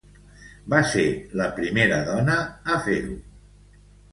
[0.73, 1.03] Va ser
[1.41, 3.21] la primera dona espanyola a fer-ho.